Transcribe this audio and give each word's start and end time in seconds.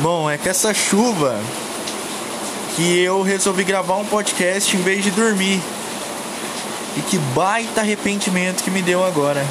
Bom, 0.00 0.28
é 0.28 0.38
que 0.38 0.48
essa 0.48 0.72
chuva 0.72 1.38
que 2.74 2.98
eu 3.00 3.22
resolvi 3.22 3.62
gravar 3.62 3.96
um 3.98 4.04
podcast 4.06 4.74
em 4.74 4.80
vez 4.80 5.04
de 5.04 5.10
dormir. 5.10 5.60
E 6.96 7.02
que 7.02 7.18
baita 7.34 7.80
arrependimento 7.80 8.62
que 8.62 8.70
me 8.70 8.82
deu 8.82 9.04
agora. 9.04 9.44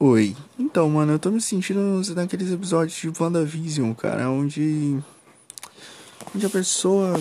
Oi. 0.00 0.36
Então, 0.58 0.88
mano, 0.88 1.12
eu 1.12 1.18
tô 1.18 1.30
me 1.30 1.40
sentindo 1.40 2.02
naqueles 2.14 2.50
episódios 2.50 2.98
de 2.98 3.12
WandaVision, 3.22 3.92
cara, 3.94 4.30
onde. 4.30 4.98
Onde 6.34 6.46
a 6.46 6.50
pessoa, 6.50 7.14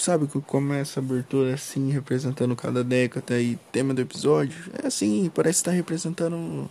sabe, 0.00 0.26
que 0.26 0.40
começa 0.40 1.00
a 1.00 1.02
abertura 1.02 1.54
assim, 1.54 1.90
representando 1.90 2.56
cada 2.56 2.82
década 2.82 3.40
e 3.40 3.56
tema 3.70 3.94
do 3.94 4.00
episódio. 4.00 4.70
É 4.82 4.86
assim, 4.86 5.30
parece 5.34 5.60
estar 5.60 5.70
representando 5.70 6.70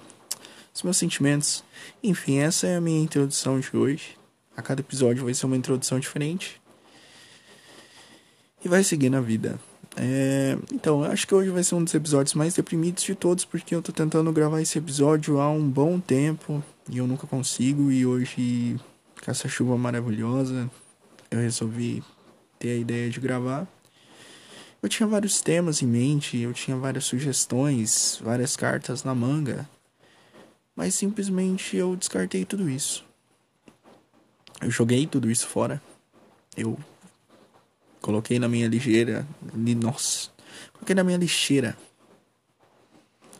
os 0.73 0.83
meus 0.83 0.97
sentimentos. 0.97 1.63
Enfim, 2.03 2.39
essa 2.39 2.67
é 2.67 2.77
a 2.77 2.81
minha 2.81 3.01
introdução 3.01 3.59
de 3.59 3.75
hoje. 3.75 4.17
A 4.55 4.61
cada 4.61 4.81
episódio 4.81 5.23
vai 5.23 5.33
ser 5.33 5.45
uma 5.45 5.57
introdução 5.57 5.99
diferente. 5.99 6.61
E 8.63 8.67
vai 8.67 8.83
seguir 8.83 9.09
na 9.09 9.21
vida. 9.21 9.59
É, 9.95 10.57
então, 10.73 11.03
acho 11.03 11.27
que 11.27 11.33
hoje 11.33 11.49
vai 11.49 11.63
ser 11.63 11.75
um 11.75 11.83
dos 11.83 11.93
episódios 11.93 12.33
mais 12.33 12.53
deprimidos 12.53 13.03
de 13.03 13.15
todos, 13.15 13.45
porque 13.45 13.73
eu 13.73 13.81
tô 13.81 13.91
tentando 13.91 14.31
gravar 14.31 14.61
esse 14.61 14.77
episódio 14.77 15.39
há 15.39 15.49
um 15.49 15.67
bom 15.67 15.99
tempo 15.99 16.63
e 16.89 16.97
eu 16.97 17.07
nunca 17.07 17.27
consigo. 17.27 17.91
E 17.91 18.05
hoje, 18.05 18.79
com 19.23 19.31
essa 19.31 19.47
chuva 19.47 19.77
maravilhosa, 19.77 20.69
eu 21.31 21.39
resolvi 21.39 22.03
ter 22.59 22.71
a 22.71 22.75
ideia 22.75 23.09
de 23.09 23.19
gravar. 23.19 23.67
Eu 24.83 24.87
tinha 24.87 25.07
vários 25.07 25.41
temas 25.41 25.81
em 25.81 25.87
mente, 25.87 26.37
eu 26.37 26.53
tinha 26.53 26.77
várias 26.77 27.05
sugestões, 27.05 28.19
várias 28.21 28.55
cartas 28.55 29.03
na 29.03 29.15
manga, 29.15 29.67
mas 30.75 30.93
simplesmente 30.93 31.75
eu 31.75 31.95
descartei 31.95 32.45
tudo 32.45 32.69
isso. 32.69 33.03
Eu 34.61 34.69
joguei 34.69 35.07
tudo 35.07 35.31
isso 35.31 35.47
fora. 35.47 35.81
Eu 36.55 36.77
Coloquei 38.01 38.39
na 38.39 38.47
minha 38.47 38.67
ligeira. 38.67 39.27
Nossa. 39.81 40.29
Coloquei 40.73 40.95
na 40.95 41.03
minha 41.03 41.17
lixeira. 41.17 41.77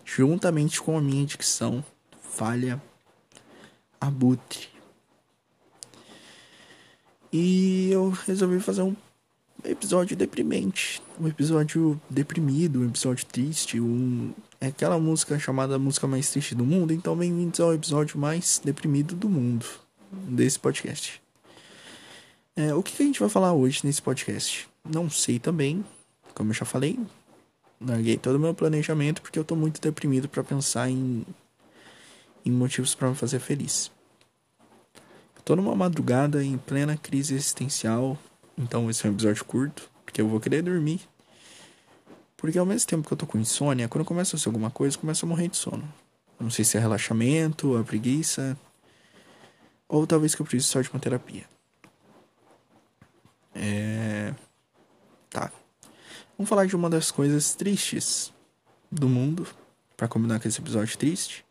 Juntamente 0.03 0.81
com 0.81 0.97
a 0.97 1.01
minha 1.01 1.25
dicção 1.25 1.83
falha 2.21 2.81
abutre. 3.99 4.67
E 7.31 7.89
eu 7.91 8.09
resolvi 8.09 8.59
fazer 8.59 8.81
um 8.81 8.95
episódio 9.63 10.15
deprimente. 10.15 11.01
Um 11.19 11.27
episódio 11.27 11.99
deprimido, 12.09 12.81
um 12.81 12.85
episódio 12.87 13.25
triste. 13.25 13.79
Um... 13.79 14.33
É 14.61 14.67
aquela 14.67 14.99
música 14.99 15.39
chamada 15.39 15.79
música 15.79 16.07
mais 16.07 16.29
triste 16.29 16.55
do 16.55 16.65
mundo. 16.65 16.93
Então, 16.93 17.15
bem-vindos 17.15 17.59
ao 17.59 17.73
episódio 17.73 18.19
mais 18.19 18.61
deprimido 18.63 19.15
do 19.15 19.29
mundo 19.29 19.65
desse 20.11 20.59
podcast. 20.59 21.21
É, 22.55 22.73
o 22.73 22.83
que, 22.83 22.93
que 22.93 23.03
a 23.03 23.05
gente 23.05 23.19
vai 23.19 23.29
falar 23.29 23.53
hoje 23.53 23.81
nesse 23.83 24.01
podcast? 24.01 24.67
Não 24.83 25.09
sei 25.09 25.39
também. 25.39 25.83
Como 26.33 26.49
eu 26.49 26.53
já 26.53 26.65
falei, 26.65 26.99
larguei 27.79 28.17
todo 28.17 28.35
o 28.35 28.39
meu 28.39 28.53
planejamento 28.53 29.21
porque 29.21 29.39
eu 29.39 29.43
tô 29.43 29.55
muito 29.55 29.79
deprimido 29.81 30.27
para 30.27 30.43
pensar 30.43 30.89
em, 30.89 31.25
em 32.45 32.51
motivos 32.51 32.95
para 32.95 33.09
me 33.09 33.15
fazer 33.15 33.39
feliz. 33.39 33.91
Tô 35.43 35.55
numa 35.55 35.75
madrugada 35.75 36.43
em 36.43 36.57
plena 36.57 36.95
crise 36.95 37.33
existencial, 37.33 38.17
então 38.59 38.89
esse 38.89 39.07
é 39.07 39.09
um 39.09 39.13
episódio 39.13 39.45
curto, 39.45 39.89
porque 40.05 40.21
eu 40.21 40.27
vou 40.27 40.39
querer 40.39 40.61
dormir. 40.61 40.99
Porque 42.35 42.59
ao 42.59 42.65
mesmo 42.65 42.87
tempo 42.87 43.07
que 43.07 43.13
eu 43.13 43.17
tô 43.17 43.25
com 43.25 43.37
insônia, 43.37 43.87
quando 43.87 44.05
começa 44.05 44.35
a 44.35 44.39
ser 44.39 44.49
alguma 44.49 44.69
coisa, 44.69 44.95
eu 44.95 45.01
começo 45.01 45.25
a 45.25 45.29
morrer 45.29 45.47
de 45.47 45.57
sono. 45.57 45.87
Não 46.39 46.49
sei 46.49 46.63
se 46.65 46.77
é 46.77 46.79
relaxamento, 46.79 47.77
a 47.77 47.83
preguiça, 47.83 48.57
ou 49.87 50.05
talvez 50.05 50.35
que 50.35 50.41
eu 50.41 50.45
precise 50.45 50.67
só 50.71 50.81
de 50.81 50.89
uma 50.89 50.99
terapia. 50.99 51.45
É... 53.55 54.33
Tá. 55.29 55.51
Vamos 56.37 56.49
falar 56.49 56.65
de 56.65 56.75
uma 56.75 56.89
das 56.89 57.11
coisas 57.11 57.55
tristes 57.55 58.31
do 58.91 59.09
mundo, 59.09 59.47
para 59.97 60.07
combinar 60.07 60.39
com 60.39 60.47
esse 60.47 60.59
episódio 60.61 60.97
triste, 60.97 61.45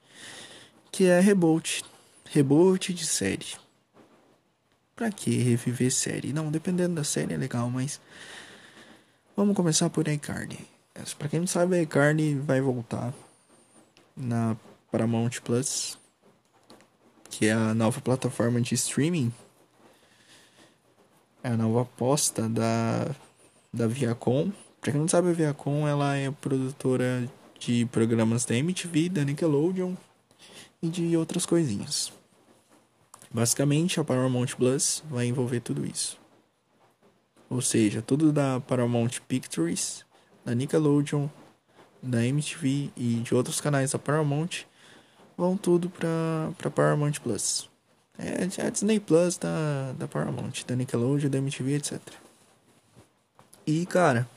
que 0.91 1.05
é 1.05 1.21
reboot. 1.21 1.84
Reboot 2.31 2.94
de 2.94 3.06
série. 3.06 3.56
Pra 4.98 5.12
que 5.12 5.31
reviver 5.38 5.92
série? 5.92 6.32
Não, 6.32 6.50
dependendo 6.50 6.97
da 6.97 7.04
série 7.04 7.32
é 7.32 7.36
legal, 7.36 7.70
mas 7.70 8.00
vamos 9.36 9.54
começar 9.54 9.88
por 9.88 10.09
iCarly. 10.09 10.59
Pra 11.16 11.28
quem 11.28 11.38
não 11.38 11.47
sabe, 11.47 11.76
a 11.76 11.82
iCarly 11.82 12.34
vai 12.34 12.60
voltar 12.60 13.14
na 14.16 14.56
Paramount 14.91 15.41
Plus, 15.44 15.97
que 17.31 17.47
é 17.47 17.53
a 17.53 17.72
nova 17.75 18.00
plataforma 18.00 18.60
de 18.60 18.75
streaming 18.75 19.32
é 21.44 21.50
a 21.50 21.56
nova 21.56 21.82
aposta 21.82 22.48
da, 22.48 23.14
da 23.72 23.87
Viacom. 23.87 24.50
Pra 24.81 24.91
quem 24.91 25.00
não 25.00 25.06
sabe, 25.06 25.28
a 25.28 25.32
Viacom 25.32 25.87
ela 25.87 26.16
é 26.16 26.28
produtora 26.32 27.31
de 27.60 27.87
programas 27.87 28.44
da 28.44 28.56
MTV, 28.56 29.10
da 29.10 29.25
Nickelodeon 29.25 29.94
e 30.82 30.88
de 30.88 31.16
outras 31.16 31.47
coisinhas. 31.47 32.18
Basicamente, 33.31 34.00
a 34.00 34.05
Paramount 34.05 34.49
Plus 34.56 35.03
vai 35.11 35.27
envolver 35.27 35.61
tudo 35.61 35.84
isso. 35.84 36.19
Ou 37.50 37.61
seja, 37.61 38.03
tudo 38.03 38.33
da 38.33 38.61
Paramount 38.61 39.21
Pictures, 39.27 40.05
da 40.44 40.55
Nickelodeon, 40.55 41.28
da 42.03 42.25
MTV 42.25 42.91
e 42.97 43.15
de 43.25 43.34
outros 43.34 43.61
canais 43.61 43.93
da 43.93 43.99
Paramount 43.99 44.65
vão 45.37 45.56
tudo 45.56 45.88
para 45.91 46.50
para 46.56 46.71
Paramount 46.71 47.15
Plus. 47.22 47.69
É, 48.19 48.49
é 48.61 48.67
a 48.67 48.71
Disney 48.71 48.99
Plus 48.99 49.38
da, 49.38 49.93
da 49.93 50.09
Paramount, 50.09 50.65
da 50.67 50.75
Nickelodeon, 50.75 51.31
da 51.31 51.38
MTV, 51.38 51.77
etc. 51.77 52.00
E, 53.67 53.87
cara, 53.87 54.28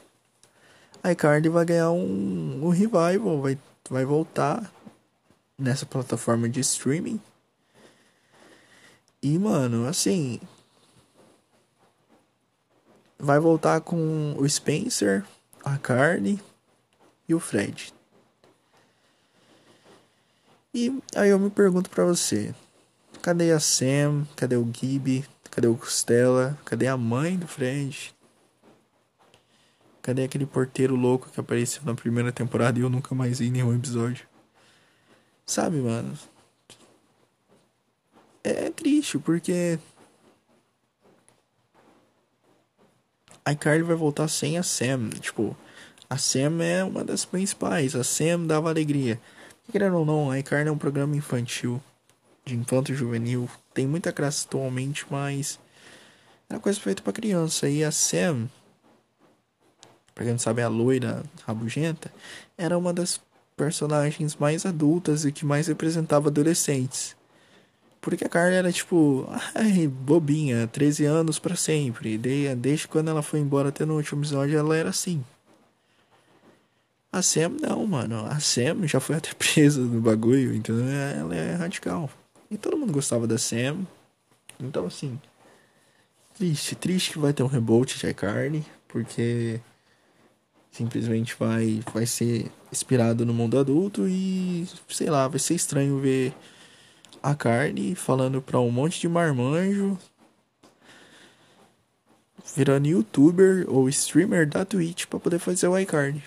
a 1.03 1.11
iCarly 1.11 1.49
vai 1.49 1.65
ganhar 1.65 1.91
um, 1.91 2.65
um 2.65 2.69
revival, 2.69 3.41
vai, 3.41 3.57
vai 3.89 4.05
voltar 4.05 4.71
nessa 5.57 5.85
plataforma 5.85 6.47
de 6.47 6.59
streaming. 6.59 7.19
E, 9.21 9.37
mano, 9.37 9.87
assim. 9.87 10.39
Vai 13.19 13.39
voltar 13.39 13.81
com 13.81 14.35
o 14.37 14.49
Spencer, 14.49 15.23
a 15.63 15.77
Carly 15.77 16.39
e 17.29 17.35
o 17.35 17.39
Fred. 17.39 17.93
E 20.73 21.01
aí 21.15 21.29
eu 21.29 21.37
me 21.37 21.49
pergunto 21.49 21.89
pra 21.89 22.03
você. 22.03 22.55
Cadê 23.21 23.51
a 23.51 23.59
Sam? 23.59 24.25
Cadê 24.35 24.55
o 24.55 24.67
Gibby? 24.73 25.23
Cadê 25.51 25.67
o 25.67 25.75
Costela? 25.75 26.57
Cadê 26.65 26.87
a 26.87 26.97
mãe 26.97 27.37
do 27.37 27.47
Fred? 27.47 28.15
Cadê 30.01 30.23
aquele 30.23 30.47
porteiro 30.47 30.95
louco 30.95 31.29
que 31.29 31.39
apareceu 31.39 31.83
na 31.83 31.93
primeira 31.93 32.31
temporada 32.31 32.79
e 32.79 32.81
eu 32.81 32.89
nunca 32.89 33.13
mais 33.13 33.37
vi 33.37 33.51
nenhum 33.51 33.75
episódio? 33.75 34.25
Sabe, 35.45 35.77
mano? 35.77 36.17
É 38.43 38.69
triste, 38.69 39.17
porque. 39.19 39.77
A 43.43 43.55
Carly 43.55 43.83
vai 43.83 43.95
voltar 43.95 44.27
sem 44.27 44.57
a 44.57 44.63
Sam. 44.63 45.09
Tipo, 45.09 45.55
a 46.09 46.17
Sam 46.17 46.63
é 46.63 46.83
uma 46.83 47.03
das 47.03 47.25
principais. 47.25 47.95
A 47.95 48.03
Sam 48.03 48.45
dava 48.45 48.69
alegria. 48.69 49.19
Querendo 49.71 49.97
ou 49.97 50.05
não, 50.05 50.29
a 50.29 50.37
iCarly 50.39 50.67
é 50.67 50.71
um 50.71 50.77
programa 50.77 51.15
infantil 51.15 51.81
de 52.45 52.55
infanto 52.55 52.93
juvenil. 52.93 53.49
Tem 53.73 53.87
muita 53.87 54.11
graça 54.11 54.45
atualmente, 54.45 55.05
mas 55.09 55.59
era 56.49 56.59
coisa 56.59 56.79
feita 56.79 57.01
para 57.01 57.13
criança. 57.13 57.69
E 57.69 57.83
a 57.83 57.91
Sam, 57.91 58.49
pra 60.13 60.25
quem 60.25 60.33
não 60.33 60.39
sabe, 60.39 60.61
a 60.61 60.67
loira 60.67 61.23
rabugenta, 61.47 62.11
era 62.57 62.77
uma 62.77 62.93
das 62.93 63.21
personagens 63.55 64.35
mais 64.35 64.65
adultas 64.65 65.23
e 65.23 65.31
que 65.31 65.45
mais 65.45 65.67
representava 65.67 66.27
adolescentes. 66.27 67.15
Porque 68.01 68.25
a 68.25 68.29
Carla 68.29 68.55
era 68.55 68.71
tipo, 68.71 69.29
ai, 69.53 69.87
bobinha, 69.87 70.67
13 70.67 71.05
anos 71.05 71.37
para 71.37 71.55
sempre. 71.55 72.17
Desde 72.17 72.87
quando 72.87 73.09
ela 73.09 73.21
foi 73.21 73.39
embora 73.39 73.69
até 73.69 73.85
no 73.85 73.95
último 73.95 74.21
episódio, 74.21 74.57
ela 74.57 74.75
era 74.75 74.89
assim. 74.89 75.23
A 77.11 77.21
Sam 77.21 77.57
não, 77.61 77.85
mano. 77.85 78.25
A 78.25 78.39
Sam 78.39 78.87
já 78.87 78.99
foi 78.99 79.17
até 79.17 79.31
presa 79.37 79.81
no 79.81 80.01
bagulho, 80.01 80.55
então 80.55 80.75
ela 80.79 81.35
é 81.35 81.53
radical. 81.53 82.09
E 82.49 82.57
todo 82.57 82.75
mundo 82.75 82.91
gostava 82.91 83.27
da 83.27 83.37
Sam. 83.37 83.85
Então, 84.59 84.87
assim. 84.87 85.19
Triste, 86.33 86.75
triste 86.75 87.11
que 87.11 87.19
vai 87.19 87.33
ter 87.33 87.43
um 87.43 87.47
reboot 87.47 87.99
de 87.99 88.07
iCarly. 88.07 88.65
Porque 88.87 89.59
simplesmente 90.71 91.35
vai, 91.37 91.81
vai 91.93 92.07
ser 92.07 92.49
inspirado 92.71 93.27
no 93.27 93.33
mundo 93.33 93.59
adulto. 93.59 94.07
E 94.07 94.67
sei 94.89 95.09
lá, 95.09 95.27
vai 95.27 95.39
ser 95.39 95.53
estranho 95.53 95.99
ver 95.99 96.33
a 97.21 97.35
Carly 97.35 97.95
falando 97.95 98.41
pra 98.41 98.59
um 98.59 98.71
monte 98.71 98.99
de 98.99 99.07
marmanjo. 99.07 99.97
virando 102.55 102.87
youtuber 102.87 103.65
ou 103.69 103.87
streamer 103.87 104.47
da 104.47 104.65
Twitch 104.65 105.05
para 105.05 105.19
poder 105.19 105.39
fazer 105.39 105.67
o 105.67 105.77
iCard. 105.77 106.21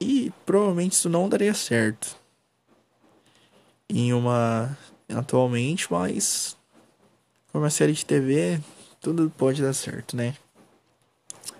E 0.00 0.32
provavelmente 0.44 0.92
isso 0.92 1.08
não 1.08 1.28
daria 1.28 1.54
certo 1.54 2.16
em 3.88 4.12
uma 4.12 4.76
atualmente, 5.08 5.86
mas 5.90 6.56
for 7.48 7.58
uma 7.58 7.70
série 7.70 7.92
de 7.92 8.04
TV, 8.04 8.58
tudo 9.00 9.30
pode 9.36 9.60
dar 9.60 9.74
certo, 9.74 10.16
né? 10.16 10.34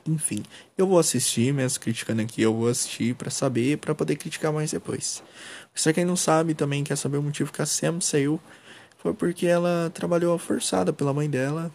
Enfim, 0.07 0.43
eu 0.77 0.87
vou 0.87 0.99
assistir, 0.99 1.53
mesmo 1.53 1.81
criticando 1.81 2.23
aqui, 2.23 2.43
eu 2.43 2.53
vou 2.53 2.69
assistir 2.69 3.15
para 3.15 3.31
saber, 3.31 3.79
para 3.79 3.95
poder 3.95 4.17
criticar 4.17 4.53
mais 4.53 4.73
depois. 4.73 5.23
Se 5.75 5.93
quem 5.93 6.05
não 6.05 6.17
sabe 6.17 6.55
também 6.55 6.83
quer 6.83 6.97
saber 6.97 7.19
o 7.19 7.23
motivo 7.23 7.53
que 7.53 7.63
a 7.63 7.67
Sam 7.67 8.01
saiu, 8.01 8.41
foi 8.99 9.15
porque 9.15 9.47
ela 9.47 9.91
trabalhou 9.95 10.37
forçada 10.39 10.93
pela 10.93 11.13
mãe 11.13 11.29
dela. 11.29 11.71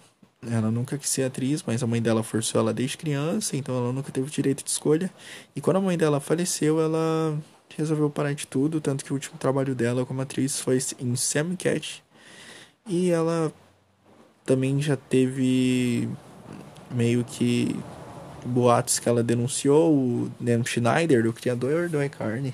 Ela 0.49 0.69
nunca 0.69 0.97
quis 0.97 1.09
ser 1.09 1.23
atriz, 1.23 1.63
mas 1.65 1.81
a 1.81 1.87
mãe 1.87 2.01
dela 2.01 2.21
forçou 2.21 2.61
ela 2.61 2.73
desde 2.73 2.97
criança, 2.97 3.57
então 3.57 3.75
ela 3.75 3.91
nunca 3.91 4.11
teve 4.11 4.29
direito 4.29 4.63
de 4.63 4.69
escolha. 4.69 5.11
E 5.55 5.61
quando 5.61 5.77
a 5.77 5.81
mãe 5.81 5.97
dela 5.97 6.19
faleceu, 6.19 6.79
ela 6.79 7.37
resolveu 7.75 8.09
parar 8.09 8.33
de 8.33 8.45
tudo, 8.45 8.79
tanto 8.79 9.03
que 9.03 9.11
o 9.11 9.15
último 9.15 9.37
trabalho 9.37 9.73
dela 9.73 10.05
como 10.05 10.21
atriz 10.21 10.59
foi 10.59 10.79
em 10.99 11.15
Sam 11.15 11.55
Cat. 11.55 12.03
E 12.87 13.09
ela 13.09 13.51
também 14.45 14.81
já 14.81 14.95
teve 14.95 16.07
meio 16.91 17.23
que 17.25 17.75
boatos 18.45 18.99
que 18.99 19.07
ela 19.09 19.23
denunciou 19.23 19.93
o 19.93 20.31
Dan 20.39 20.63
Schneider, 20.63 21.27
o 21.27 21.33
criador 21.33 21.89
do 21.89 22.01
iCarne, 22.03 22.53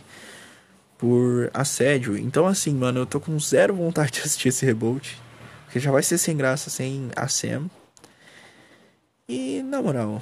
por 0.98 1.50
assédio. 1.54 2.18
Então, 2.18 2.48
assim, 2.48 2.74
mano, 2.74 3.02
eu 3.02 3.06
tô 3.06 3.20
com 3.20 3.38
zero 3.40 3.76
vontade 3.76 4.12
de 4.14 4.20
assistir 4.22 4.50
esse 4.50 4.66
reboot. 4.66 5.22
Porque 5.66 5.80
já 5.80 5.92
vai 5.92 6.04
ser 6.04 6.18
sem 6.18 6.38
graça 6.38 6.70
sem 6.70 7.10
a 7.16 7.28
Sam. 7.28 7.70
E, 9.28 9.64
na 9.64 9.82
moral, 9.82 10.22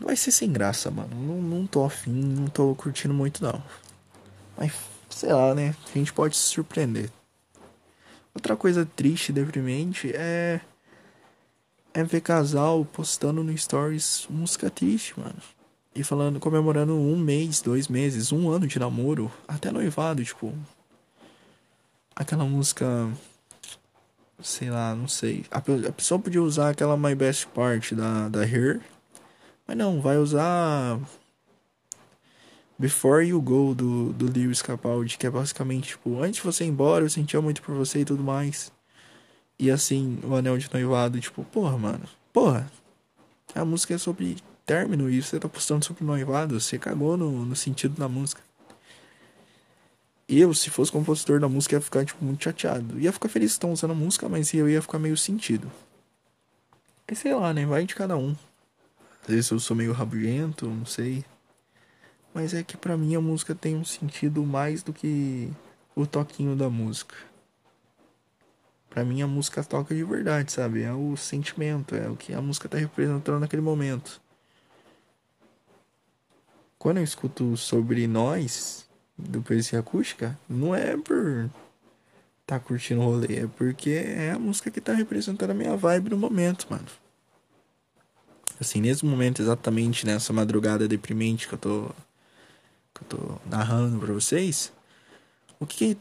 vai 0.00 0.16
ser 0.16 0.30
sem 0.32 0.52
graça, 0.52 0.90
mano. 0.90 1.14
Não, 1.14 1.40
não 1.40 1.66
tô 1.66 1.84
afim, 1.84 2.12
não 2.12 2.46
tô 2.46 2.74
curtindo 2.74 3.14
muito, 3.14 3.42
não. 3.42 3.62
Mas, 4.56 4.72
sei 5.08 5.32
lá, 5.32 5.54
né? 5.54 5.74
A 5.94 5.98
gente 5.98 6.12
pode 6.12 6.36
se 6.36 6.42
surpreender. 6.42 7.10
Outra 8.34 8.54
coisa 8.54 8.86
triste 8.86 9.30
e 9.30 9.32
deprimente 9.32 10.12
é 10.14 10.60
é 11.98 12.04
ver 12.04 12.20
casal 12.20 12.84
postando 12.84 13.42
no 13.42 13.56
stories 13.58 14.24
música 14.30 14.70
triste, 14.70 15.18
mano. 15.18 15.34
E 15.92 16.04
falando, 16.04 16.38
comemorando 16.38 16.94
um 16.94 17.18
mês, 17.18 17.60
dois 17.60 17.88
meses, 17.88 18.30
um 18.30 18.48
ano 18.48 18.68
de 18.68 18.78
namoro, 18.78 19.32
até 19.48 19.72
noivado, 19.72 20.24
tipo. 20.24 20.54
Aquela 22.14 22.44
música. 22.44 22.86
Sei 24.40 24.70
lá, 24.70 24.94
não 24.94 25.08
sei. 25.08 25.44
A, 25.50 25.58
a 25.58 25.92
pessoa 25.92 26.20
podia 26.20 26.40
usar 26.40 26.70
aquela 26.70 26.96
My 26.96 27.16
Best 27.16 27.48
Part 27.48 27.92
da, 27.96 28.28
da 28.28 28.44
Her. 28.44 28.80
Mas 29.66 29.76
não, 29.76 30.00
vai 30.00 30.18
usar. 30.18 31.00
Before 32.78 33.26
You 33.26 33.42
Go 33.42 33.74
do, 33.74 34.12
do 34.12 34.30
Lewis 34.30 34.62
Capaldi, 34.62 35.18
que 35.18 35.26
é 35.26 35.30
basicamente 35.30 35.88
tipo, 35.88 36.22
antes 36.22 36.36
de 36.36 36.46
você 36.46 36.64
ir 36.64 36.68
embora, 36.68 37.04
eu 37.04 37.10
sentia 37.10 37.42
muito 37.42 37.60
por 37.60 37.74
você 37.74 38.02
e 38.02 38.04
tudo 38.04 38.22
mais. 38.22 38.70
E 39.58 39.70
assim, 39.70 40.18
o 40.22 40.34
anel 40.34 40.56
de 40.56 40.72
noivado, 40.72 41.20
tipo, 41.20 41.44
porra, 41.44 41.76
mano. 41.76 42.04
Porra. 42.32 42.70
A 43.54 43.64
música 43.64 43.94
é 43.94 43.98
sobre 43.98 44.36
término 44.64 45.10
e 45.10 45.22
você 45.22 45.40
tá 45.40 45.48
postando 45.48 45.84
sobre 45.84 46.04
noivado. 46.04 46.60
Você 46.60 46.78
cagou 46.78 47.16
no, 47.16 47.44
no 47.44 47.56
sentido 47.56 47.98
da 47.98 48.08
música. 48.08 48.40
Eu, 50.28 50.52
se 50.52 50.68
fosse 50.68 50.92
compositor 50.92 51.40
da 51.40 51.48
música, 51.48 51.76
ia 51.76 51.80
ficar, 51.80 52.04
tipo, 52.04 52.22
muito 52.24 52.44
chateado. 52.44 53.00
Ia 53.00 53.12
ficar 53.12 53.28
feliz 53.28 53.52
que 53.52 53.56
estão 53.56 53.72
usando 53.72 53.92
a 53.92 53.94
música, 53.94 54.28
mas 54.28 54.52
eu 54.52 54.68
ia 54.68 54.82
ficar 54.82 54.98
meio 54.98 55.16
sentido. 55.16 55.72
E 57.10 57.16
sei 57.16 57.34
lá, 57.34 57.54
né? 57.54 57.64
Vai 57.64 57.86
de 57.86 57.94
cada 57.94 58.16
um. 58.16 58.36
Às 59.22 59.28
vezes 59.28 59.50
eu 59.50 59.58
sou 59.58 59.74
meio 59.74 59.92
rabugento, 59.92 60.66
não 60.66 60.84
sei. 60.84 61.24
Mas 62.34 62.52
é 62.52 62.62
que 62.62 62.76
pra 62.76 62.96
mim 62.96 63.16
a 63.16 63.20
música 63.20 63.54
tem 63.54 63.74
um 63.74 63.84
sentido 63.84 64.44
mais 64.44 64.82
do 64.82 64.92
que 64.92 65.50
o 65.96 66.06
toquinho 66.06 66.54
da 66.54 66.68
música. 66.68 67.16
Pra 68.90 69.04
mim 69.04 69.22
a 69.22 69.26
música 69.26 69.62
toca 69.62 69.94
de 69.94 70.02
verdade, 70.02 70.50
sabe? 70.52 70.82
É 70.82 70.92
o 70.92 71.16
sentimento, 71.16 71.94
é 71.94 72.08
o 72.08 72.16
que 72.16 72.32
a 72.32 72.40
música 72.40 72.68
tá 72.68 72.78
representando 72.78 73.40
naquele 73.40 73.62
momento. 73.62 74.20
Quando 76.78 76.98
eu 76.98 77.04
escuto 77.04 77.56
sobre 77.56 78.06
nós, 78.06 78.88
do 79.18 79.42
Poesia 79.42 79.80
Acústica, 79.80 80.38
não 80.48 80.74
é 80.74 80.96
por 80.96 81.50
tá 82.46 82.58
curtindo 82.58 83.02
o 83.02 83.04
rolê, 83.04 83.40
é 83.40 83.46
porque 83.46 83.90
é 83.90 84.30
a 84.30 84.38
música 84.38 84.70
que 84.70 84.80
tá 84.80 84.94
representando 84.94 85.50
a 85.50 85.54
minha 85.54 85.76
vibe 85.76 86.10
no 86.10 86.16
momento, 86.16 86.66
mano. 86.70 86.86
Assim, 88.58 88.80
nesse 88.80 89.04
momento, 89.04 89.42
exatamente 89.42 90.06
nessa 90.06 90.32
madrugada 90.32 90.88
deprimente 90.88 91.46
que 91.46 91.54
eu 91.54 91.58
tô, 91.58 91.90
que 92.94 93.02
eu 93.02 93.08
tô 93.08 93.38
narrando 93.44 93.98
pra 93.98 94.14
vocês, 94.14 94.72
o 95.60 95.66
que 95.66 95.98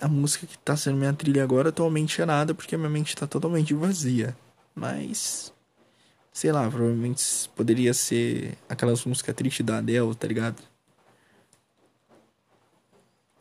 a 0.00 0.08
música 0.08 0.46
que 0.46 0.58
tá 0.58 0.76
sendo 0.76 0.96
minha 0.96 1.12
trilha 1.12 1.42
agora 1.42 1.70
atualmente 1.70 2.20
é 2.20 2.26
nada, 2.26 2.54
porque 2.54 2.76
minha 2.76 2.90
mente 2.90 3.16
tá 3.16 3.26
totalmente 3.26 3.74
vazia. 3.74 4.36
Mas. 4.74 5.52
Sei 6.32 6.52
lá, 6.52 6.68
provavelmente 6.70 7.50
poderia 7.56 7.92
ser 7.92 8.56
aquelas 8.68 9.04
músicas 9.04 9.34
tristes 9.34 9.66
da 9.66 9.78
Adele, 9.78 10.14
tá 10.14 10.28
ligado? 10.28 10.62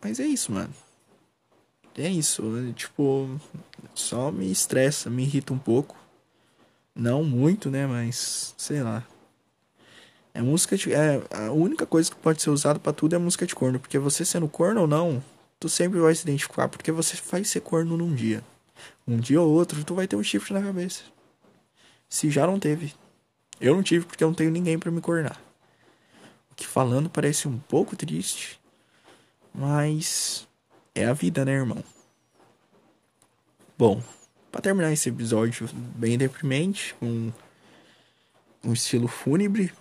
Mas 0.02 0.20
é 0.20 0.26
isso, 0.26 0.52
mano. 0.52 0.74
É 1.96 2.10
isso. 2.10 2.44
Tipo, 2.76 3.40
só 3.94 4.32
me 4.32 4.52
estressa, 4.52 5.10
me 5.10 5.24
irrita 5.24 5.54
um 5.54 5.60
pouco. 5.60 5.96
Não 6.96 7.24
muito, 7.24 7.70
né? 7.70 7.86
Mas, 7.86 8.56
sei 8.58 8.82
lá. 8.82 9.04
É 10.34 10.42
música 10.42 10.78
de. 10.78 10.94
É, 10.94 11.22
a 11.32 11.52
única 11.52 11.86
coisa 11.86 12.10
que 12.10 12.18
pode 12.18 12.42
ser 12.42 12.50
usada 12.50 12.80
para 12.80 12.94
tudo 12.94 13.16
é 13.16 13.20
música 13.20 13.46
de 13.46 13.54
corno. 13.54 13.80
Porque 13.80 14.00
você 14.00 14.26
sendo 14.26 14.48
corno 14.48 14.82
ou 14.82 14.88
não, 14.88 15.24
tu 15.60 15.70
sempre 15.70 16.00
vai 16.00 16.14
se 16.14 16.24
identificar 16.24 16.68
porque 16.68 16.92
você 16.92 17.18
vai 17.30 17.44
ser 17.44 17.62
corno 17.62 17.98
num 17.98 18.14
dia. 18.14 18.44
Um 19.08 19.18
dia 19.18 19.42
ou 19.42 19.52
outro, 19.52 19.84
tu 19.84 19.96
vai 19.96 20.08
ter 20.08 20.16
um 20.16 20.24
chifre 20.24 20.54
na 20.54 20.62
cabeça. 20.62 21.04
Se 22.10 22.30
já 22.30 22.46
não 22.46 22.60
teve. 22.60 22.94
Eu 23.60 23.76
não 23.76 23.84
tive 23.84 24.06
porque 24.06 24.24
eu 24.24 24.28
não 24.28 24.36
tenho 24.36 24.52
ninguém 24.52 24.78
para 24.78 24.92
me 24.92 25.02
cornar. 25.02 25.42
O 26.52 26.56
que 26.56 26.66
falando 26.66 27.10
parece 27.10 27.48
um 27.48 27.58
pouco 27.58 27.96
triste, 27.96 28.60
mas 29.54 30.48
é 30.94 31.06
a 31.06 31.14
vida, 31.14 31.44
né, 31.44 31.54
irmão? 31.54 31.84
Bom, 33.78 34.02
para 34.52 34.62
terminar 34.62 34.92
esse 34.92 35.10
episódio 35.10 35.70
bem 35.74 36.18
deprimente, 36.18 36.96
com 36.96 37.32
um 38.64 38.74
estilo 38.74 39.08
fúnebre, 39.08 39.72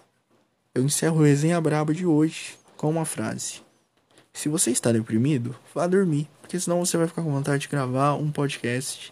eu 0.75 0.85
encerro 0.85 1.19
o 1.19 1.23
resenha 1.23 1.61
braba 1.61 1.95
de 1.95 2.05
hoje 2.05 2.59
com 2.77 2.91
uma 2.91 3.05
frase. 3.05 3.66
Se 4.37 4.51
você 4.51 4.71
está 4.71 4.93
deprimido, 4.93 5.57
vá 5.75 5.87
dormir, 5.87 6.29
porque 6.43 6.61
senão 6.61 6.85
você 6.85 6.99
vai 6.99 7.09
ficar 7.09 7.23
com 7.23 7.33
vontade 7.33 7.63
de 7.63 7.69
gravar 7.69 8.13
um 8.17 8.31
podcast. 8.31 9.11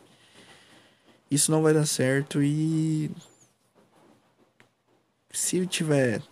Isso 1.31 1.51
não 1.51 1.63
vai 1.63 1.73
dar 1.73 1.87
certo 1.87 2.43
e 2.43 3.11
se 5.31 5.67
tiver 5.67 6.23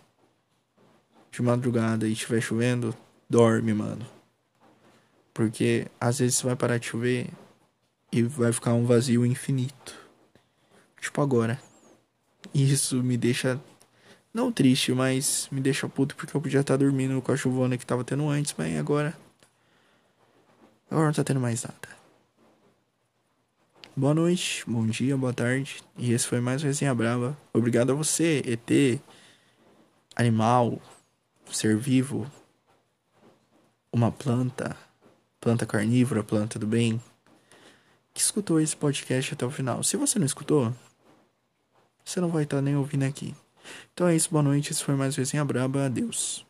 de 1.31 1.41
madrugada 1.41 2.07
e 2.07 2.13
estiver 2.13 2.39
chovendo, 2.39 2.95
dorme, 3.27 3.73
mano. 3.73 4.05
Porque 5.33 5.87
às 5.99 6.19
vezes 6.19 6.39
vai 6.43 6.55
parar 6.55 6.77
de 6.77 6.85
chover 6.85 7.31
e 8.11 8.21
vai 8.21 8.53
ficar 8.53 8.73
um 8.73 8.85
vazio 8.85 9.25
infinito. 9.25 9.97
Tipo 11.01 11.19
agora. 11.19 11.59
E 12.53 12.71
isso 12.71 13.01
me 13.01 13.17
deixa 13.17 13.59
não 14.33 14.51
triste, 14.51 14.91
mas 14.91 15.47
me 15.51 15.61
deixa 15.61 15.87
puto 15.87 16.15
porque 16.15 16.35
eu 16.35 16.41
podia 16.41 16.61
estar 16.61 16.75
dormindo 16.75 17.21
com 17.21 17.31
a 17.31 17.37
chuvona 17.37 17.77
que 17.77 17.85
tava 17.85 18.03
tendo 18.03 18.27
antes, 18.27 18.55
mas 18.57 18.77
agora. 18.77 19.15
Agora 20.89 21.07
não 21.07 21.13
tá 21.13 21.23
tendo 21.23 21.39
mais 21.39 21.63
nada. 21.63 21.93
Boa 23.95 24.13
noite, 24.15 24.63
bom 24.67 24.87
dia, 24.87 25.15
boa 25.15 25.33
tarde. 25.33 25.83
E 25.95 26.11
esse 26.13 26.25
foi 26.25 26.39
mais 26.39 26.63
um 26.63 26.65
Resenha 26.65 26.95
Brava. 26.95 27.37
Obrigado 27.53 27.91
a 27.91 27.95
você, 27.95 28.41
ET, 28.43 28.99
animal, 30.15 30.81
ser 31.51 31.77
vivo, 31.77 32.25
uma 33.91 34.11
planta, 34.11 34.75
planta 35.39 35.67
carnívora, 35.67 36.23
planta 36.23 36.57
do 36.57 36.65
bem, 36.65 36.99
que 38.11 38.21
escutou 38.21 38.59
esse 38.59 38.75
podcast 38.75 39.35
até 39.35 39.45
o 39.45 39.51
final. 39.51 39.83
Se 39.83 39.95
você 39.95 40.17
não 40.17 40.25
escutou, 40.25 40.73
você 42.03 42.19
não 42.19 42.29
vai 42.29 42.43
estar 42.43 42.61
nem 42.61 42.75
ouvindo 42.75 43.03
aqui. 43.03 43.35
Então 43.93 44.07
é 44.07 44.15
isso, 44.15 44.29
boa 44.29 44.43
noite. 44.43 44.71
Esse 44.71 44.83
foi 44.83 44.95
mais 44.95 45.15
um 45.15 45.21
Resenha 45.21 45.45
Braba. 45.45 45.85
Adeus. 45.85 46.45